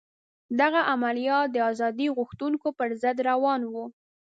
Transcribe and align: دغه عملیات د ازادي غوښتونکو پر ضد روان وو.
دغه 0.59 0.81
عملیات 0.93 1.47
د 1.53 1.57
ازادي 1.71 2.07
غوښتونکو 2.17 2.67
پر 2.77 2.89
ضد 3.01 3.17
روان 3.29 3.61
وو. 3.71 3.85